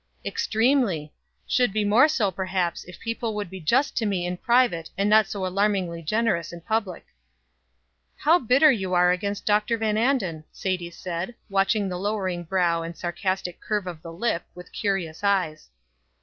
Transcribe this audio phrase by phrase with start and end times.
[0.25, 1.13] "Extremely!
[1.45, 5.07] Should be more so perhaps if people would be just to me in private, and
[5.07, 7.05] not so alarmingly generous in public."
[8.17, 9.77] "How bitter you are against Dr.
[9.77, 14.73] Van Anden," Sadie said, watching the lowering brow and sarcastic curve of the lip, with
[14.73, 15.69] curious eyes.